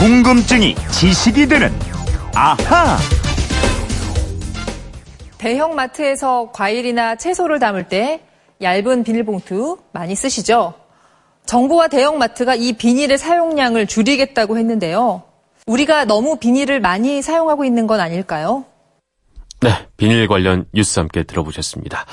궁금증이 0.00 0.76
지식이 0.92 1.46
되는 1.46 1.70
아하. 2.34 2.96
대형 5.36 5.74
마트에서 5.74 6.48
과일이나 6.54 7.16
채소를 7.16 7.58
담을 7.58 7.86
때 7.86 8.22
얇은 8.62 9.04
비닐봉투 9.04 9.76
많이 9.92 10.14
쓰시죠? 10.14 10.72
정부와 11.44 11.88
대형 11.88 12.16
마트가 12.16 12.54
이 12.54 12.72
비닐의 12.72 13.18
사용량을 13.18 13.86
줄이겠다고 13.86 14.56
했는데요. 14.56 15.22
우리가 15.66 16.06
너무 16.06 16.36
비닐을 16.36 16.80
많이 16.80 17.20
사용하고 17.20 17.66
있는 17.66 17.86
건 17.86 18.00
아닐까요? 18.00 18.64
네, 19.62 19.68
비닐 19.98 20.26
관련 20.26 20.64
뉴스 20.72 20.98
함께 21.00 21.22
들어보셨습니다. 21.22 22.06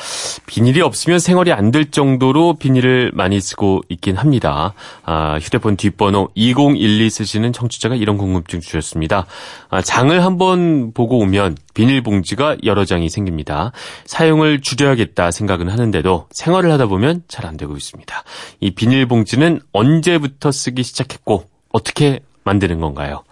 비닐이 0.47 0.81
없으면 0.81 1.17
생활이 1.19 1.53
안 1.53 1.71
될 1.71 1.91
정도로 1.91 2.55
비닐을 2.55 3.11
많이 3.13 3.39
쓰고 3.39 3.83
있긴 3.87 4.17
합니다. 4.17 4.73
아, 5.03 5.37
휴대폰 5.39 5.77
뒷번호 5.77 6.27
2012 6.35 7.09
쓰시는 7.09 7.53
청취자가 7.53 7.95
이런 7.95 8.17
궁금증 8.17 8.59
주셨습니다. 8.59 9.25
아, 9.69 9.81
장을 9.81 10.21
한번 10.25 10.91
보고 10.93 11.19
오면 11.19 11.55
비닐봉지가 11.73 12.57
여러 12.65 12.83
장이 12.83 13.09
생깁니다. 13.09 13.71
사용을 14.05 14.59
줄여야겠다 14.59 15.31
생각은 15.31 15.69
하는데도 15.69 16.27
생활을 16.31 16.69
하다 16.71 16.87
보면 16.87 17.23
잘 17.29 17.45
안 17.45 17.55
되고 17.55 17.77
있습니다. 17.77 18.23
이 18.59 18.71
비닐봉지는 18.71 19.61
언제부터 19.71 20.51
쓰기 20.51 20.83
시작했고 20.83 21.45
어떻게 21.71 22.19
만드는 22.43 22.81
건가요? 22.81 23.23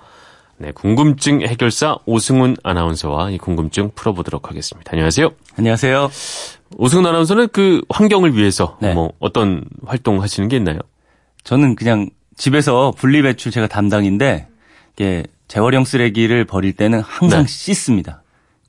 네, 0.57 0.71
궁금증 0.71 1.41
해결사 1.41 1.97
오승훈 2.05 2.55
아나운서와 2.63 3.31
이 3.31 3.37
궁금증 3.37 3.91
풀어보도록 3.93 4.49
하겠습니다. 4.49 4.89
안녕하세요. 4.93 5.31
안녕하세요. 5.57 6.09
오승훈 6.77 7.05
아나운서는 7.05 7.49
그 7.51 7.81
환경을 7.89 8.35
위해서 8.35 8.77
네. 8.81 8.93
뭐 8.93 9.11
어떤 9.19 9.65
활동 9.85 10.21
하시는 10.21 10.47
게 10.47 10.55
있나요? 10.55 10.79
저는 11.43 11.75
그냥 11.75 12.09
집에서 12.37 12.91
분리배출 12.97 13.51
제가 13.51 13.67
담당인데 13.67 14.47
이게 14.95 15.23
재활용 15.47 15.84
쓰레기를 15.84 16.45
버릴 16.45 16.73
때는 16.73 17.01
항상 17.01 17.45
네. 17.45 17.47
씻습니다. 17.47 18.21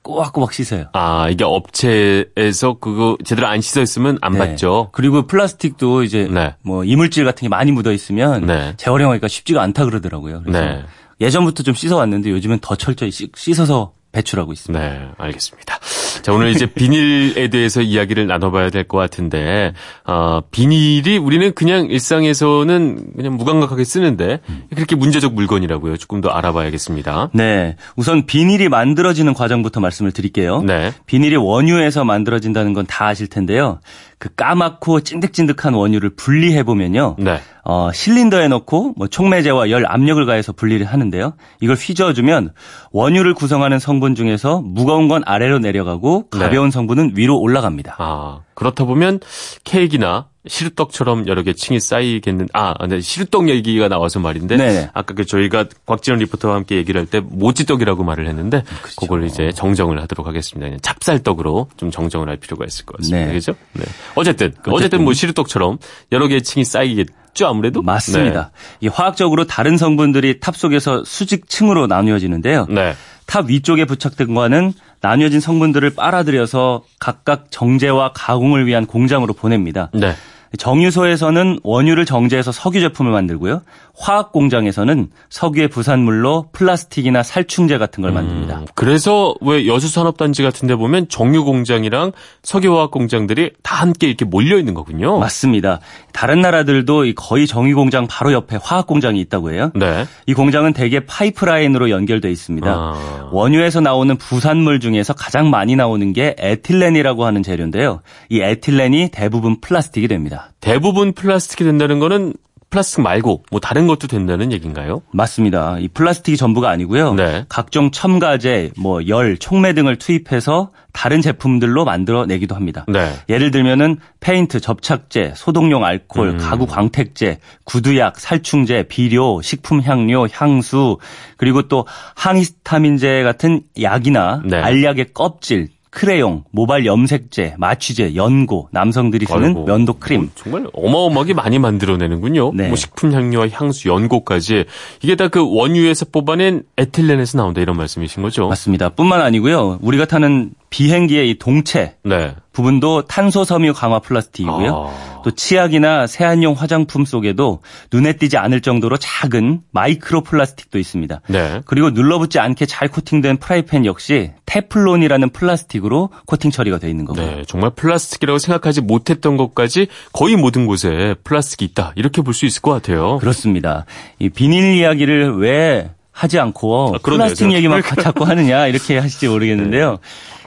꼬박꼬박 0.02 0.52
씻어요. 0.52 0.86
아, 0.92 1.28
이게 1.30 1.42
업체에서 1.42 2.78
그거 2.80 3.16
제대로 3.24 3.48
안 3.48 3.60
씻어 3.60 3.82
있으면 3.82 4.18
안 4.20 4.34
네. 4.34 4.38
받죠. 4.38 4.90
그리고 4.92 5.26
플라스틱도 5.26 6.04
이제 6.04 6.28
네. 6.30 6.54
뭐 6.62 6.84
이물질 6.84 7.24
같은 7.24 7.42
게 7.42 7.48
많이 7.48 7.72
묻어 7.72 7.92
있으면 7.92 8.46
네. 8.46 8.74
재활용하기가 8.76 9.26
쉽지가 9.26 9.62
않다 9.62 9.84
그러더라고요. 9.84 10.42
그래서 10.42 10.60
네. 10.60 10.84
예전부터 11.20 11.62
좀 11.62 11.74
씻어왔는데 11.74 12.30
요즘은 12.30 12.58
더 12.60 12.74
철저히 12.76 13.10
씻- 13.10 13.30
씻어서 13.36 13.92
배출하고 14.12 14.52
있습니다. 14.54 14.82
네, 14.82 15.08
알겠습니다. 15.18 15.78
자, 16.22 16.32
오늘 16.32 16.48
이제 16.50 16.64
비닐에 16.72 17.48
대해서 17.48 17.82
이야기를 17.82 18.26
나눠봐야 18.26 18.70
될 18.70 18.84
것 18.84 18.96
같은데, 18.96 19.74
어, 20.06 20.40
비닐이 20.50 21.18
우리는 21.18 21.52
그냥 21.52 21.86
일상에서는 21.90 23.12
그냥 23.16 23.36
무감각하게 23.36 23.84
쓰는데, 23.84 24.40
그렇게 24.74 24.96
문제적 24.96 25.34
물건이라고요. 25.34 25.98
조금 25.98 26.22
더 26.22 26.30
알아봐야겠습니다. 26.30 27.30
네. 27.34 27.76
우선 27.96 28.24
비닐이 28.24 28.68
만들어지는 28.70 29.34
과정부터 29.34 29.80
말씀을 29.80 30.12
드릴게요. 30.12 30.62
네. 30.62 30.92
비닐이 31.06 31.36
원유에서 31.36 32.04
만들어진다는 32.04 32.72
건 32.72 32.86
다 32.86 33.08
아실 33.08 33.26
텐데요. 33.26 33.80
그 34.18 34.34
까맣고 34.34 35.00
찐득찐득한 35.00 35.74
원유를 35.74 36.10
분리해 36.16 36.62
보면요. 36.62 37.16
네. 37.18 37.38
어, 37.64 37.90
실린더에 37.92 38.48
넣고 38.48 38.94
뭐 38.96 39.08
촉매제와 39.08 39.70
열 39.70 39.84
압력을 39.86 40.24
가해서 40.24 40.52
분리를 40.52 40.86
하는데요. 40.86 41.34
이걸 41.60 41.76
휘저어 41.76 42.14
주면 42.14 42.52
원유를 42.92 43.34
구성하는 43.34 43.78
성분 43.78 44.14
중에서 44.14 44.62
무거운 44.62 45.08
건 45.08 45.22
아래로 45.26 45.58
내려가고 45.58 46.26
네. 46.32 46.38
가벼운 46.38 46.70
성분은 46.70 47.12
위로 47.14 47.38
올라갑니다. 47.38 47.96
아, 47.98 48.40
그렇다 48.54 48.84
보면 48.84 49.20
케이크나 49.64 50.28
시루떡처럼 50.46 51.26
여러 51.26 51.42
개 51.42 51.52
층이 51.52 51.80
쌓이겠는, 51.80 52.48
아, 52.52 52.74
근데 52.74 53.00
시루떡 53.00 53.48
얘기가 53.48 53.88
나와서 53.88 54.20
말인데, 54.20 54.56
네네. 54.56 54.90
아까 54.94 55.14
그 55.14 55.24
저희가 55.26 55.66
곽지연 55.86 56.18
리포터와 56.18 56.54
함께 56.56 56.76
얘기를 56.76 57.00
할 57.00 57.06
때 57.06 57.20
모찌떡이라고 57.20 58.04
말을 58.04 58.28
했는데, 58.28 58.62
그렇죠. 58.82 59.00
그걸 59.00 59.24
이제 59.26 59.50
정정을 59.54 60.00
하도록 60.02 60.26
하겠습니다. 60.26 60.66
그냥 60.66 60.80
찹쌀떡으로 60.80 61.68
좀 61.76 61.90
정정을 61.90 62.28
할 62.28 62.36
필요가 62.36 62.64
있을 62.64 62.84
것 62.84 62.96
같습니다. 62.98 63.26
네. 63.26 63.32
그죠? 63.32 63.54
네. 63.72 63.84
어쨌든, 64.14 64.52
어쨌든 64.66 65.04
뭐 65.04 65.12
시루떡처럼 65.12 65.78
여러 66.12 66.26
개의 66.28 66.42
층이 66.42 66.64
쌓이겠죠, 66.64 67.46
아무래도? 67.46 67.82
맞습니다. 67.82 68.50
이 68.80 68.88
화학적으로 68.88 69.46
다른 69.46 69.76
성분들이 69.76 70.40
탑 70.40 70.56
속에서 70.56 71.04
수직층으로 71.04 71.86
나뉘어지는데요. 71.86 72.66
네. 72.68 72.74
네. 72.74 72.94
탑 73.26 73.48
위쪽에 73.48 73.84
부착된 73.86 74.34
거는 74.34 74.72
나뉘어진 75.00 75.40
성분들을 75.40 75.90
빨아들여서 75.90 76.84
각각 77.00 77.46
정제와 77.50 78.12
가공을 78.14 78.66
위한 78.66 78.86
공장으로 78.86 79.34
보냅니다. 79.34 79.90
네. 79.92 80.14
정유소에서는 80.56 81.60
원유를 81.62 82.04
정제해서 82.04 82.52
석유 82.52 82.80
제품을 82.80 83.12
만들고요. 83.12 83.62
화학 83.98 84.30
공장에서는 84.32 85.08
석유의 85.30 85.68
부산물로 85.68 86.50
플라스틱이나 86.52 87.22
살충제 87.22 87.78
같은 87.78 88.02
걸 88.02 88.12
만듭니다. 88.12 88.58
음, 88.58 88.66
그래서 88.74 89.34
왜 89.40 89.66
여수 89.66 89.88
산업단지 89.88 90.42
같은 90.42 90.68
데 90.68 90.74
보면 90.76 91.08
정유 91.08 91.44
공장이랑 91.44 92.12
석유화학 92.42 92.90
공장들이 92.90 93.52
다 93.62 93.76
함께 93.76 94.06
이렇게 94.06 94.24
몰려 94.24 94.58
있는 94.58 94.74
거군요. 94.74 95.18
맞습니다. 95.18 95.80
다른 96.12 96.40
나라들도 96.42 97.06
이 97.06 97.14
거의 97.14 97.46
정유 97.46 97.74
공장 97.74 98.06
바로 98.06 98.32
옆에 98.32 98.58
화학 98.62 98.86
공장이 98.86 99.18
있다고 99.20 99.52
해요. 99.52 99.70
네. 99.74 100.04
이 100.26 100.34
공장은 100.34 100.74
대개 100.74 101.00
파이프라인으로 101.00 101.88
연결돼 101.90 102.30
있습니다. 102.30 102.70
아. 102.70 103.28
원유에서 103.32 103.80
나오는 103.80 104.16
부산물 104.16 104.80
중에서 104.80 105.14
가장 105.14 105.48
많이 105.50 105.74
나오는 105.74 106.12
게 106.12 106.36
에틸렌이라고 106.38 107.24
하는 107.24 107.42
재료인데요. 107.42 108.00
이 108.28 108.40
에틸렌이 108.40 109.08
대부분 109.10 109.60
플라스틱이 109.60 110.08
됩니다. 110.08 110.52
대부분 110.60 111.12
플라스틱이 111.12 111.66
된다는 111.66 111.98
거는 111.98 112.34
플라스틱 112.76 113.00
말고 113.00 113.44
뭐 113.50 113.58
다른 113.58 113.86
것도 113.86 114.06
된다는 114.06 114.52
얘기인가요? 114.52 115.00
맞습니다. 115.10 115.78
이 115.78 115.88
플라스틱이 115.88 116.36
전부가 116.36 116.68
아니고요. 116.68 117.14
네. 117.14 117.46
각종 117.48 117.90
첨가제, 117.90 118.72
뭐 118.76 119.06
열, 119.08 119.38
촉매 119.38 119.72
등을 119.72 119.96
투입해서 119.96 120.72
다른 120.92 121.22
제품들로 121.22 121.86
만들어내기도 121.86 122.54
합니다. 122.54 122.84
네. 122.88 123.12
예를 123.30 123.50
들면은 123.50 123.98
페인트, 124.20 124.60
접착제, 124.60 125.32
소독용 125.36 125.84
알코올, 125.84 126.28
음. 126.28 126.38
가구 126.38 126.66
광택제, 126.66 127.38
구두약, 127.64 128.20
살충제, 128.20 128.84
비료, 128.88 129.40
식품 129.40 129.80
향료, 129.80 130.26
향수, 130.30 130.98
그리고 131.38 131.68
또 131.68 131.86
항히스타민제 132.14 133.22
같은 133.22 133.62
약이나 133.80 134.42
네. 134.44 134.56
알약의 134.58 135.12
껍질, 135.14 135.68
크레용, 135.96 136.44
모발 136.50 136.84
염색제, 136.84 137.54
마취제, 137.56 138.16
연고, 138.16 138.68
남성들이 138.70 139.24
쓰는 139.24 139.44
아이고, 139.44 139.64
면도 139.64 139.94
크림. 139.94 140.20
뭐 140.20 140.30
정말 140.34 140.66
어마어마하게 140.74 141.32
많이 141.32 141.58
만들어내는군요. 141.58 142.52
네. 142.54 142.68
뭐 142.68 142.76
식품 142.76 143.14
향료와 143.14 143.48
향수, 143.50 143.88
연고까지 143.88 144.66
이게 145.02 145.14
다 145.16 145.28
그 145.28 145.40
원유에서 145.42 146.06
뽑아낸 146.12 146.62
에틸렌에서 146.76 147.38
나온다 147.38 147.60
이런 147.62 147.76
말씀이신 147.78 148.22
거죠? 148.22 148.46
맞습니다. 148.48 148.90
뿐만 148.90 149.22
아니고요. 149.22 149.78
우리가 149.82 150.04
타는 150.04 150.50
비행기의 150.70 151.30
이 151.30 151.38
동체 151.38 151.96
네. 152.04 152.34
부분도 152.52 153.02
탄소 153.02 153.44
섬유 153.44 153.74
강화 153.74 153.98
플라스틱이고요. 153.98 154.74
아. 154.74 155.22
또 155.22 155.30
치약이나 155.30 156.06
세안용 156.06 156.54
화장품 156.54 157.04
속에도 157.04 157.60
눈에 157.92 158.14
띄지 158.14 158.38
않을 158.38 158.60
정도로 158.62 158.96
작은 158.96 159.60
마이크로 159.72 160.22
플라스틱도 160.22 160.78
있습니다. 160.78 161.20
네. 161.28 161.60
그리고 161.66 161.90
눌러붙지 161.90 162.38
않게 162.38 162.64
잘 162.66 162.88
코팅된 162.88 163.38
프라이팬 163.38 163.84
역시 163.84 164.30
테플론이라는 164.46 165.30
플라스틱으로 165.30 166.10
코팅 166.26 166.50
처리가 166.50 166.78
되어 166.78 166.88
있는 166.88 167.04
거고요. 167.04 167.26
네, 167.26 167.42
정말 167.46 167.70
플라스틱이라고 167.70 168.38
생각하지 168.38 168.80
못했던 168.82 169.36
것까지 169.36 169.88
거의 170.12 170.36
모든 170.36 170.66
곳에 170.66 171.14
플라스틱이 171.24 171.68
있다. 171.70 171.92
이렇게 171.96 172.22
볼 172.22 172.32
수 172.36 172.44
있을 172.46 172.60
것 172.62 172.70
같아요. 172.70 173.16
그렇습니다. 173.18 173.86
이 174.18 174.28
비닐 174.28 174.76
이야기를 174.76 175.38
왜 175.38 175.90
하지 176.16 176.38
않고 176.38 176.94
아. 176.94 176.98
플라스틱 177.02 177.52
얘기만 177.52 177.82
자꾸 178.02 178.24
하느냐 178.24 178.66
이렇게 178.66 178.96
하실지 178.98 179.28
모르겠는데요. 179.28 179.98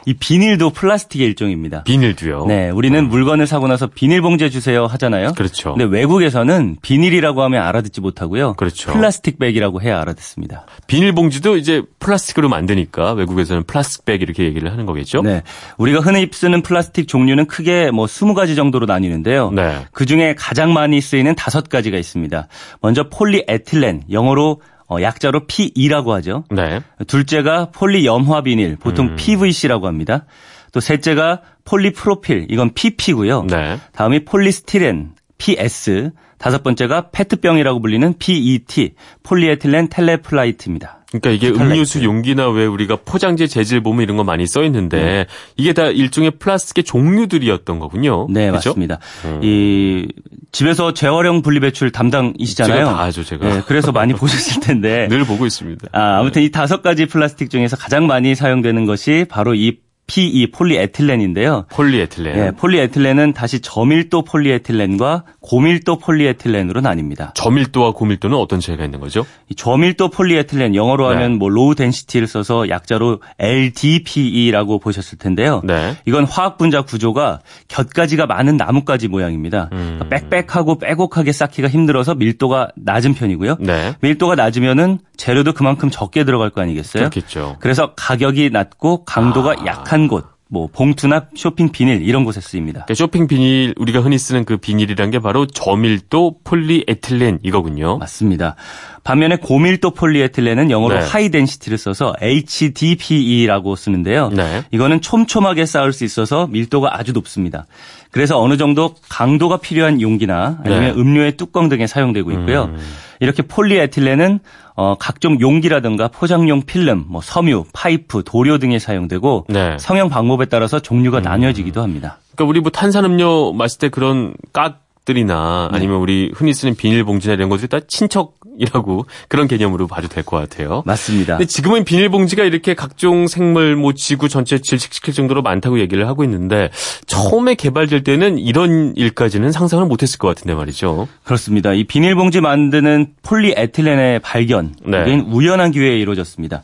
이 0.05 0.13
비닐도 0.15 0.71
플라스틱의 0.71 1.27
일종입니다. 1.27 1.83
비닐도요. 1.83 2.45
네, 2.47 2.71
우리는 2.71 3.07
물건을 3.07 3.45
사고 3.45 3.67
나서 3.67 3.85
비닐봉지에 3.85 4.49
주세요 4.49 4.87
하잖아요. 4.87 5.33
그렇죠. 5.33 5.75
근데 5.75 5.85
외국에서는 5.85 6.77
비닐이라고 6.81 7.43
하면 7.43 7.61
알아듣지 7.61 8.01
못하고요. 8.01 8.53
그렇죠. 8.53 8.91
plastic 8.91 9.37
bag이라고 9.37 9.81
해야 9.81 10.01
알아듣습니다. 10.01 10.65
비닐봉지도 10.87 11.57
이제 11.57 11.83
플라스틱으로 11.99 12.49
만드니까 12.49 13.11
외국에서는 13.13 13.63
plastic 13.65 14.05
bag 14.05 14.21
이렇게 14.23 14.45
얘기를 14.45 14.71
하는 14.71 14.87
거겠죠? 14.87 15.21
네. 15.21 15.43
우리가 15.77 15.99
흔히 15.99 16.27
쓰는 16.31 16.63
플라스틱 16.63 17.07
종류는 17.07 17.45
크게 17.45 17.91
뭐 17.91 18.07
20가지 18.07 18.55
정도로 18.55 18.87
나뉘는데요. 18.87 19.51
네. 19.51 19.85
그 19.91 20.07
중에 20.07 20.33
가장 20.35 20.73
많이 20.73 21.01
쓰이는 21.01 21.35
다섯 21.35 21.69
가지가 21.69 21.97
있습니다. 21.97 22.47
먼저 22.81 23.09
폴리에틸렌, 23.09 24.05
영어로 24.09 24.61
어, 24.89 25.01
약자로 25.01 25.45
PE라고 25.45 26.13
하죠. 26.15 26.43
네. 26.49 26.81
둘째가 27.07 27.69
폴리염화 27.71 28.41
비닐, 28.41 28.75
보통 28.75 29.09
음. 29.09 29.15
PVC라고 29.15 29.87
합니다. 29.87 30.25
또 30.71 30.79
셋째가 30.79 31.41
폴리프로필렌, 31.63 32.47
이건 32.49 32.73
PP고요. 32.73 33.43
네. 33.43 33.77
다음이 33.93 34.25
폴리스티렌, 34.25 35.11
PS. 35.37 36.11
다섯 36.39 36.63
번째가 36.63 37.09
페트병이라고 37.11 37.81
불리는 37.81 38.13
PET, 38.17 38.95
폴리에틸렌 39.23 39.89
테레프탈레이트입니다. 39.89 40.98
그러니까 41.11 41.31
이게 41.31 41.47
스칼렛. 41.47 41.71
음료수 41.71 42.03
용기나 42.03 42.49
왜 42.49 42.65
우리가 42.65 42.97
포장재 43.03 43.47
재질 43.47 43.81
보면 43.81 44.03
이런 44.03 44.15
거 44.17 44.23
많이 44.23 44.45
써 44.45 44.63
있는데 44.63 45.01
네. 45.03 45.25
이게 45.57 45.73
다 45.73 45.87
일종의 45.87 46.31
플라스틱의 46.39 46.83
종류들이었던 46.83 47.79
거군요. 47.79 48.27
네, 48.29 48.51
그죠? 48.51 48.69
맞습니다. 48.69 48.99
이 49.41 50.07
집에서 50.51 50.93
재활용 50.93 51.41
분리배출 51.41 51.91
담당이시잖아요. 51.91 52.77
제가 52.79 52.93
다 52.93 53.01
하죠, 53.01 53.23
제가. 53.23 53.47
네, 53.47 53.61
그래서 53.65 53.91
많이 53.91 54.13
보셨을 54.13 54.61
텐데. 54.65 55.07
늘 55.09 55.23
보고 55.25 55.45
있습니다. 55.45 55.87
아, 55.93 56.19
아무튼 56.19 56.43
이 56.43 56.51
다섯 56.51 56.81
가지 56.81 57.05
플라스틱 57.07 57.49
중에서 57.49 57.75
가장 57.75 58.05
많이 58.07 58.35
사용되는 58.35 58.85
것이 58.85 59.25
바로 59.29 59.55
이 59.55 59.77
PE 60.09 60.47
폴리에틸렌인데요. 60.51 61.65
폴리에틸렌. 61.69 62.37
예, 62.37 62.51
폴리에틸렌은 62.51 63.33
다시 63.33 63.59
저밀도 63.59 64.23
폴리에틸렌과 64.23 65.23
고밀도 65.39 65.99
폴리에틸렌으로 65.99 66.81
나뉩니다. 66.81 67.35
저밀도와 67.35 67.91
고밀도는 67.91 68.35
어떤 68.35 68.59
차이가 68.59 68.83
있는 68.85 68.99
거죠? 68.99 69.23
이 69.49 69.55
저밀도 69.55 70.09
폴리에틸렌 70.09 70.73
영어로 70.73 71.09
네. 71.09 71.13
하면 71.13 71.37
뭐 71.37 71.49
low 71.49 71.75
density를 71.75 72.27
써서 72.27 72.69
약자로 72.69 73.21
LDPE라고 73.37 74.79
보셨을 74.79 75.19
텐데요. 75.19 75.61
네. 75.63 75.95
이건 76.05 76.25
화학 76.25 76.57
분자 76.57 76.81
구조가 76.81 77.41
곁가지가 77.83 78.25
많은 78.25 78.57
나뭇가지 78.57 79.07
모양입니다. 79.07 79.69
음. 79.71 79.99
그러니까 79.99 80.29
빽빽하고 80.29 80.79
빼곡하게 80.79 81.31
쌓기가 81.31 81.67
힘들어서 81.67 82.15
밀도가 82.15 82.69
낮은 82.75 83.13
편이고요. 83.13 83.57
네. 83.59 83.95
밀도가 84.01 84.35
낮으면은 84.35 84.99
재료도 85.17 85.53
그만큼 85.53 85.89
적게 85.89 86.23
들어갈 86.23 86.49
거 86.49 86.61
아니겠어요? 86.61 87.09
그렇겠죠. 87.09 87.57
그래서 87.59 87.93
가격이 87.95 88.49
낮고 88.51 89.05
강도가 89.05 89.55
아. 89.59 89.65
약한 89.65 90.07
곳, 90.07 90.25
뭐 90.51 90.67
봉투나 90.71 91.27
쇼핑 91.35 91.69
비닐 91.69 92.01
이런 92.01 92.25
곳에 92.25 92.41
쓰입니다. 92.41 92.85
그러니까 92.85 92.95
쇼핑 92.95 93.27
비닐 93.27 93.75
우리가 93.77 94.01
흔히 94.01 94.17
쓰는 94.17 94.45
그 94.45 94.57
비닐이란 94.57 95.11
게 95.11 95.19
바로 95.19 95.45
저밀도 95.45 96.37
폴리에틸렌 96.43 97.39
이거군요. 97.43 97.99
맞습니다. 97.99 98.55
반면에 99.03 99.37
고밀도 99.37 99.91
폴리에틸렌은 99.91 100.71
영어로 100.71 100.99
네. 100.99 101.05
high 101.05 101.29
density를 101.29 101.77
써서 101.77 102.15
HDPE라고 102.19 103.75
쓰는데요. 103.75 104.29
네. 104.29 104.63
이거는 104.71 105.01
촘촘하게 105.01 105.67
쌓을 105.67 105.93
수 105.93 106.03
있어서 106.03 106.47
밀도가 106.47 106.97
아주 106.97 107.13
높습니다. 107.13 107.67
그래서 108.09 108.41
어느 108.41 108.57
정도 108.57 108.95
강도가 109.07 109.57
필요한 109.57 110.01
용기나 110.01 110.61
아니면 110.65 110.95
네. 110.95 110.99
음료의 110.99 111.37
뚜껑 111.37 111.69
등에 111.69 111.85
사용되고 111.85 112.31
있고요. 112.31 112.71
음. 112.73 112.77
이렇게 113.19 113.43
폴리에틸렌은 113.43 114.39
어, 114.75 114.95
각종 114.97 115.39
용기라든가 115.39 116.07
포장용 116.07 116.61
필름, 116.61 117.05
뭐 117.07 117.21
섬유, 117.21 117.65
파이프, 117.73 118.23
도료 118.25 118.57
등에 118.57 118.79
사용되고 118.79 119.45
네. 119.49 119.77
성형 119.77 120.09
방법에 120.09 120.45
따라서 120.45 120.79
종류가 120.79 121.19
나뉘어지기도 121.19 121.81
합니다. 121.81 122.19
그러니까 122.35 122.49
우리 122.49 122.61
뭐 122.61 122.71
탄산음료 122.71 123.53
마실 123.53 123.79
때 123.79 123.89
그런 123.89 124.33
깍 124.53 124.81
들이나 125.05 125.69
네. 125.71 125.77
아니면 125.77 125.97
우리 125.97 126.31
흔히 126.35 126.53
쓰는 126.53 126.75
비닐봉지나 126.75 127.33
이런 127.33 127.49
것들이 127.49 127.67
다 127.67 127.79
친척 127.87 128.38
이라고 128.59 129.05
그런 129.27 129.47
개념으로 129.47 129.87
봐도 129.87 130.07
될 130.07 130.23
것 130.23 130.37
같아요. 130.37 130.83
맞습니다. 130.85 131.37
근데 131.37 131.45
지금은 131.45 131.85
비닐봉지가 131.85 132.43
이렇게 132.43 132.73
각종 132.75 133.27
생물, 133.27 133.75
뭐 133.75 133.93
지구 133.93 134.29
전체 134.29 134.59
질식시킬 134.59 135.13
정도로 135.13 135.41
많다고 135.41 135.79
얘기를 135.79 136.07
하고 136.07 136.23
있는데 136.25 136.69
처음에 137.07 137.55
개발될 137.55 138.03
때는 138.03 138.37
이런 138.37 138.93
일까지는 138.95 139.51
상상을 139.51 139.85
못했을 139.85 140.19
것 140.19 140.27
같은데 140.27 140.53
말이죠. 140.53 141.07
그렇습니다. 141.23 141.73
이 141.73 141.83
비닐봉지 141.85 142.41
만드는 142.41 143.13
폴리에틸렌의 143.23 144.19
발견, 144.19 144.75
네. 144.85 145.03
이건 145.07 145.21
우연한 145.31 145.71
기회에 145.71 145.97
이루어졌습니다. 145.97 146.63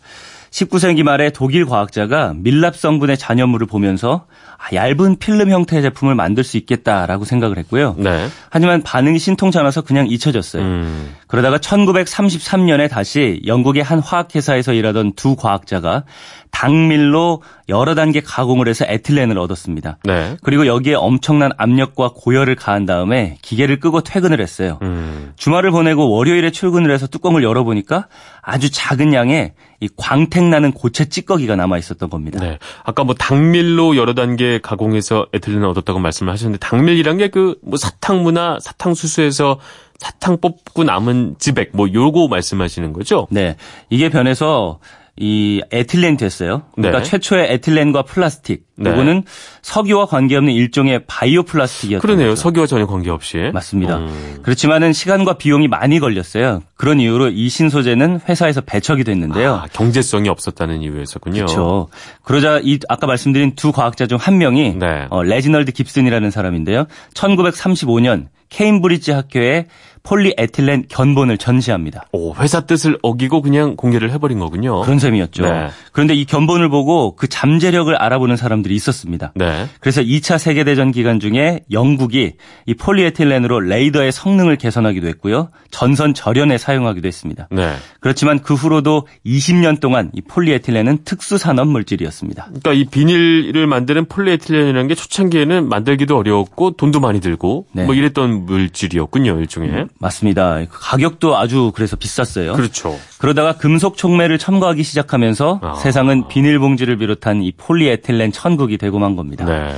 19세기 0.51 1.03
말에 1.03 1.31
독일 1.31 1.65
과학자가 1.65 2.33
밀랍 2.37 2.77
성분의 2.77 3.17
잔여물을 3.17 3.67
보면서 3.67 4.25
아, 4.57 4.73
얇은 4.73 5.17
필름 5.17 5.51
형태의 5.51 5.81
제품을 5.83 6.15
만들 6.15 6.45
수 6.45 6.55
있겠다라고 6.55 7.25
생각을 7.25 7.57
했고요. 7.57 7.95
네. 7.97 8.27
하지만 8.49 8.81
반응이 8.81 9.19
신통치 9.19 9.57
않아서 9.59 9.81
그냥 9.81 10.07
잊혀졌어요. 10.07 10.63
음. 10.63 11.13
그러다가 11.35 11.57
1933년에 11.57 12.89
다시 12.89 13.41
영국의 13.45 13.83
한 13.83 13.99
화학회사에서 13.99 14.71
일하던 14.73 15.13
두 15.15 15.35
과학자가 15.35 16.05
당밀로 16.51 17.41
여러 17.67 17.95
단계 17.95 18.21
가공을 18.21 18.69
해서 18.69 18.85
에틸렌을 18.87 19.37
얻었습니다. 19.37 19.97
네. 20.05 20.37
그리고 20.41 20.65
여기에 20.65 20.93
엄청난 20.93 21.51
압력과 21.57 22.11
고열을 22.15 22.55
가한 22.55 22.85
다음에 22.85 23.37
기계를 23.41 23.81
끄고 23.81 23.99
퇴근을 24.01 24.39
했어요. 24.39 24.79
음. 24.81 25.33
주말을 25.35 25.71
보내고 25.71 26.09
월요일에 26.09 26.51
출근을 26.51 26.91
해서 26.91 27.07
뚜껑을 27.07 27.43
열어보니까 27.43 28.07
아주 28.41 28.71
작은 28.71 29.13
양의 29.13 29.53
이 29.81 29.89
광택 29.97 30.45
나는 30.45 30.71
고체 30.71 31.09
찌꺼기가 31.09 31.57
남아 31.57 31.77
있었던 31.79 32.09
겁니다. 32.09 32.39
네. 32.39 32.59
아까 32.85 33.03
뭐 33.03 33.13
당밀로 33.15 33.97
여러 33.97 34.13
단계 34.13 34.59
가공해서 34.61 35.27
에틸렌을 35.33 35.67
얻었다고 35.67 35.99
말씀을 35.99 36.31
하셨는데 36.31 36.59
당밀이란 36.65 37.17
게 37.17 37.27
그 37.27 37.55
뭐 37.61 37.77
사탕무나 37.77 38.59
사탕수수에서 38.61 39.59
사탕 39.99 40.39
뽑고 40.41 40.83
남은 40.83 41.35
즈백 41.39 41.71
뭐 41.73 41.87
요거 41.91 42.27
말씀하시는 42.27 42.93
거죠? 42.93 43.27
네. 43.31 43.55
이게 43.89 44.09
변해서 44.09 44.79
이 45.17 45.61
에틸렌이 45.71 46.17
됐어요. 46.17 46.63
그러니까 46.75 47.01
네. 47.01 47.09
최초의 47.09 47.47
에틸렌과 47.53 48.01
플라스틱. 48.01 48.65
네. 48.75 48.91
이거는 48.91 49.23
석유와 49.61 50.07
관계없는 50.07 50.51
일종의 50.51 51.05
바이오 51.07 51.43
플라스틱이었던 51.43 52.01
그러네요. 52.01 52.31
거죠. 52.31 52.41
석유와 52.41 52.67
전혀 52.67 52.85
관계없이. 52.85 53.37
맞습니다. 53.53 53.99
음. 53.99 54.39
그렇지만은 54.43 54.91
시간과 54.91 55.37
비용이 55.37 55.69
많이 55.69 56.01
걸렸어요. 56.01 56.63
그런 56.75 56.99
이유로 56.99 57.29
이 57.29 57.47
신소재는 57.47 58.19
회사에서 58.27 58.59
배척이 58.59 59.05
됐는데요. 59.05 59.53
아, 59.53 59.65
경제성이 59.71 60.27
없었다는 60.27 60.81
이유였었군요. 60.81 61.45
그렇죠. 61.45 61.87
그러자 62.23 62.59
이 62.61 62.79
아까 62.89 63.07
말씀드린 63.07 63.55
두 63.55 63.71
과학자 63.71 64.07
중 64.07 64.17
한 64.17 64.37
명이 64.37 64.75
네. 64.77 65.07
어, 65.11 65.23
레지널드 65.23 65.71
깁슨이라는 65.71 66.29
사람인데요. 66.29 66.87
1935년 67.13 68.25
케임브리지 68.49 69.11
학교에 69.11 69.67
폴리에틸렌 70.05 70.85
견본을 70.87 71.37
전시합니다. 71.37 72.05
오, 72.11 72.33
회사 72.35 72.61
뜻을 72.61 72.97
어기고 73.01 73.41
그냥 73.41 73.75
공개를 73.75 74.11
해버린 74.11 74.39
거군요. 74.39 74.81
그런 74.81 74.99
셈이었죠. 74.99 75.43
네. 75.43 75.67
그런데 75.91 76.13
이 76.13 76.25
견본을 76.25 76.69
보고 76.69 77.15
그 77.15 77.27
잠재력을 77.27 77.93
알아보는 77.93 78.37
사람들이 78.37 78.75
있었습니다. 78.75 79.33
네. 79.35 79.67
그래서 79.79 80.01
2차 80.01 80.37
세계대전 80.37 80.91
기간 80.91 81.19
중에 81.19 81.61
영국이 81.71 82.33
이 82.65 82.73
폴리에틸렌으로 82.75 83.59
레이더의 83.59 84.11
성능을 84.11 84.57
개선하기도 84.57 85.07
했고요. 85.07 85.49
전선 85.71 86.13
절연에 86.13 86.57
사용하기도 86.57 87.07
했습니다. 87.07 87.47
네. 87.51 87.73
그렇지만 87.99 88.39
그 88.39 88.53
후로도 88.53 89.07
20년 89.25 89.79
동안 89.79 90.11
이 90.13 90.21
폴리에틸렌은 90.21 90.99
특수산업 91.03 91.67
물질이었습니다. 91.67 92.45
그러니까 92.45 92.73
이 92.73 92.85
비닐을 92.85 93.65
만드는 93.67 94.05
폴리에틸렌이라는 94.05 94.87
게 94.87 94.95
초창기에는 94.95 95.67
만들기도 95.67 96.15
어려웠고 96.15 96.71
돈도 96.71 96.99
많이 96.99 97.19
들고 97.19 97.67
네. 97.73 97.85
뭐 97.85 97.95
이랬던 97.95 98.45
물질이었군요, 98.45 99.39
일종의. 99.39 99.87
맞습니다. 99.99 100.65
그 100.69 100.79
가격도 100.79 101.37
아주 101.37 101.71
그래서 101.73 101.95
비쌌어요. 101.95 102.53
그렇죠. 102.53 102.99
그러다가 103.17 103.57
금속 103.57 103.97
촉매를 103.97 104.37
첨가하기 104.37 104.83
시작하면서 104.83 105.59
아. 105.63 105.73
세상은 105.75 106.27
비닐봉지를 106.27 106.97
비롯한 106.97 107.41
이 107.41 107.51
폴리에틸렌 107.53 108.31
천국이 108.31 108.77
되고 108.77 108.99
만 108.99 109.15
겁니다. 109.15 109.45
네. 109.45 109.75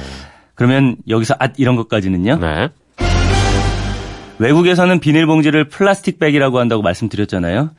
그러면 0.56 0.98
여기서 1.08 1.36
앗 1.40 1.54
이런 1.58 1.76
것까지는요. 1.76 2.38
네. 2.38 2.70
외국에서는 4.40 5.00
비닐봉지를 5.00 5.70
플라스틱 5.70 6.20
백이라고 6.20 6.60
한다고 6.60 6.82
말씀드렸잖아요. 6.82 7.72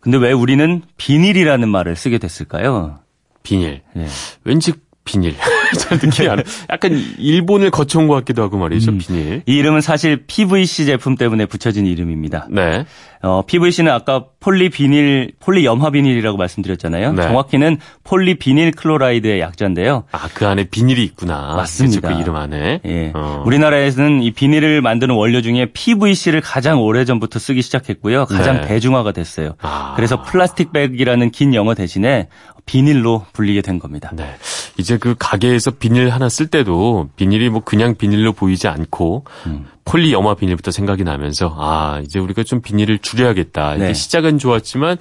근데 0.00 0.18
왜 0.18 0.32
우리는 0.32 0.82
비닐이라는 0.96 1.68
말을 1.68 1.94
쓰게 1.96 2.18
됐을까요? 2.18 3.00
비닐. 3.42 3.82
네. 3.94 4.06
왠지 4.44 4.72
비닐. 5.04 5.34
잘 5.78 5.98
느낌이 6.02 6.28
안. 6.28 6.42
약간 6.70 6.92
일본을 7.18 7.70
거쳐온 7.70 8.08
것 8.08 8.14
같기도 8.14 8.42
하고 8.42 8.58
말이죠, 8.58 8.92
음. 8.92 8.98
비닐. 8.98 9.42
이 9.46 9.56
이름은 9.56 9.80
사실 9.80 10.24
PVC 10.26 10.86
제품 10.86 11.16
때문에 11.16 11.46
붙여진 11.46 11.86
이름입니다. 11.86 12.46
네. 12.50 12.84
어, 13.22 13.42
PVC는 13.46 13.92
아까 13.92 14.24
폴리비닐, 14.40 15.32
폴리염화비닐이라고 15.40 16.38
말씀드렸잖아요. 16.38 17.12
네. 17.12 17.22
정확히는 17.22 17.78
polyvinyl 18.02 18.70
chloride의 18.72 19.40
약자인데요. 19.40 20.04
아, 20.10 20.28
그 20.32 20.46
안에 20.46 20.64
비닐이 20.64 21.04
있구나. 21.04 21.54
맞습니다. 21.54 22.08
그 22.14 22.20
이름 22.20 22.36
안에. 22.36 22.80
예. 22.86 23.12
어. 23.14 23.42
우리나라에서는 23.46 24.22
이 24.22 24.30
비닐을 24.30 24.80
만드는 24.80 25.14
원료 25.14 25.42
중에 25.42 25.66
PVC를 25.66 26.40
가장 26.40 26.80
오래전부터 26.80 27.38
쓰기 27.38 27.60
시작했고요. 27.60 28.24
가장 28.24 28.62
네. 28.62 28.68
대중화가 28.68 29.12
됐어요. 29.12 29.54
아. 29.60 29.92
그래서 29.96 30.22
plastic 30.22 30.72
bag이라는 30.72 31.30
긴 31.30 31.54
영어 31.54 31.74
대신에 31.74 32.28
비닐로 32.64 33.26
불리게 33.32 33.62
된 33.62 33.78
겁니다. 33.78 34.10
네. 34.14 34.36
이제 34.80 34.96
그 34.98 35.14
가게에서 35.18 35.70
비닐 35.72 36.10
하나 36.10 36.28
쓸 36.28 36.48
때도 36.48 37.08
비닐이 37.16 37.48
뭐 37.50 37.62
그냥 37.64 37.94
비닐로 37.94 38.32
보이지 38.32 38.66
않고 38.66 39.24
음. 39.46 39.66
폴리 39.84 40.12
염화 40.12 40.34
비닐부터 40.34 40.70
생각이 40.70 41.04
나면서 41.04 41.54
아 41.58 42.00
이제 42.04 42.18
우리가 42.18 42.44
좀 42.44 42.60
비닐을 42.60 42.98
줄여야겠다. 43.00 43.74
이게 43.76 43.86
네. 43.86 43.94
시작은 43.94 44.38
좋았지만 44.38 44.98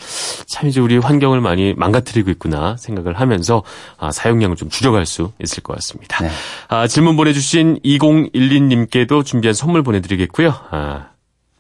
참 0.48 0.68
이제 0.68 0.80
우리 0.80 0.98
환경을 0.98 1.42
많이 1.42 1.74
망가뜨리고 1.76 2.32
있구나 2.32 2.76
생각을 2.78 3.20
하면서 3.20 3.64
아, 3.98 4.12
사용량을 4.12 4.56
좀 4.56 4.70
줄여갈 4.70 5.06
수 5.06 5.32
있을 5.44 5.62
것 5.64 5.74
같습니다. 5.76 6.24
네. 6.24 6.30
아, 6.70 6.88
질문 6.88 7.16
보내주신 7.18 7.80
2012님께도 7.86 9.26
준비한 9.26 9.54
선물 9.54 9.84
보내드리겠고요. 9.84 10.54
아, 10.72 11.10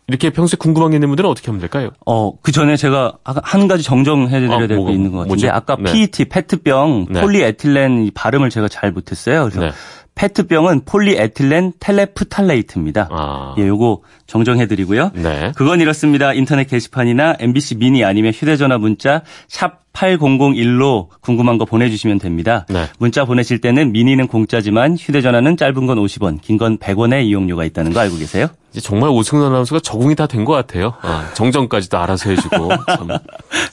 이렇게 0.09 0.31
평소에 0.31 0.57
궁금한 0.59 0.89
게 0.91 0.97
있는 0.97 1.07
분들은 1.09 1.29
어떻게 1.29 1.45
하면 1.47 1.59
될까요? 1.59 1.91
어, 2.05 2.33
그 2.41 2.51
전에 2.51 2.75
제가 2.75 3.13
한 3.23 3.67
가지 3.67 3.83
정정해 3.83 4.39
드려야 4.39 4.55
아, 4.55 4.59
될게 4.59 4.75
뭐가, 4.75 4.91
있는 4.91 5.11
것 5.11 5.19
같은데 5.19 5.27
뭐죠? 5.29 5.49
아까 5.55 5.77
네. 5.79 5.91
PET, 5.91 6.25
페트병, 6.25 7.05
네. 7.11 7.21
폴리에틸렌 7.21 8.05
이 8.05 8.11
발음을 8.11 8.49
제가 8.49 8.67
잘 8.67 8.91
못했어요. 8.91 9.41
그래서 9.43 9.61
네. 9.61 9.71
페트병은 10.15 10.81
폴리에틸렌 10.83 11.73
텔레프탈레이트입니다. 11.79 13.07
아. 13.11 13.55
예, 13.57 13.67
요거 13.67 14.01
정정해 14.27 14.67
드리고요. 14.67 15.11
네. 15.13 15.51
그건 15.55 15.79
이렇습니다. 15.79 16.33
인터넷 16.33 16.65
게시판이나 16.65 17.35
MBC 17.39 17.75
미니 17.77 18.03
아니면 18.03 18.33
휴대 18.35 18.57
전화 18.57 18.77
문자 18.77 19.21
샵 19.47 19.79
8001로 19.93 21.07
궁금한 21.21 21.57
거 21.57 21.65
보내주시면 21.65 22.19
됩니다. 22.19 22.65
네. 22.69 22.85
문자 22.99 23.25
보내실 23.25 23.59
때는 23.61 23.91
미니는 23.91 24.27
공짜지만 24.27 24.97
휴대전화는 24.97 25.57
짧은 25.57 25.85
건 25.85 25.97
50원, 25.97 26.41
긴 26.41 26.57
건 26.57 26.77
100원의 26.77 27.23
이용료가 27.25 27.63
있다는 27.63 27.93
거 27.93 28.01
알고 28.01 28.17
계세요? 28.17 28.47
이제 28.71 28.79
정말 28.81 29.09
오승훈 29.09 29.45
아나운서가 29.45 29.79
적응이 29.81 30.15
다 30.15 30.27
된 30.27 30.45
것 30.45 30.53
같아요. 30.53 30.93
아, 31.01 31.29
정정까지도 31.33 31.97
알아서 31.97 32.29
해주고 32.29 32.69
참 32.87 33.07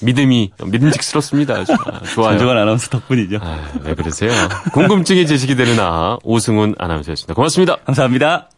믿음이 0.01 0.53
믿음직스럽습니다. 0.65 1.55
아, 1.55 1.65
좋아요. 2.15 2.31
전정환 2.31 2.57
아나운서 2.59 2.89
덕분이죠. 2.89 3.39
아, 3.43 3.59
왜 3.83 3.95
그러세요? 3.95 4.31
궁금증이 4.73 5.27
제시이 5.27 5.55
되는 5.55 5.79
아 5.81 6.17
오승훈 6.25 6.75
아나운서였습니다. 6.79 7.35
고맙습니다. 7.35 7.77
감사합니다. 7.85 8.49